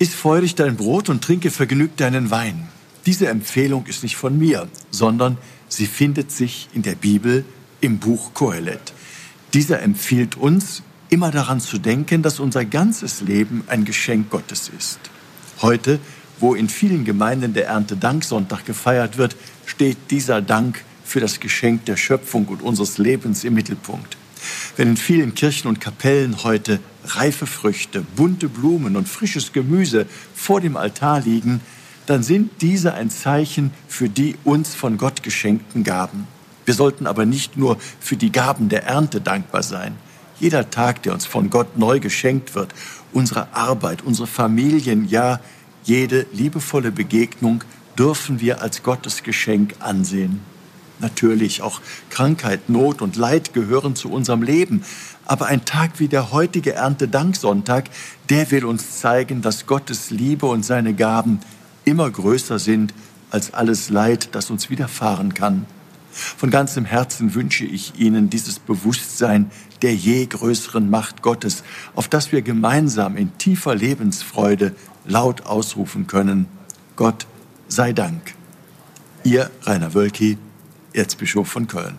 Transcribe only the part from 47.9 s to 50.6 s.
dürfen wir als Gottes Geschenk ansehen.